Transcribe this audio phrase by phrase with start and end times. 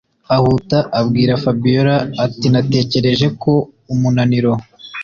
[0.35, 1.95] ahuta abwira Fabiora
[2.25, 3.53] atinatekereje ko
[3.93, 4.51] umunaniro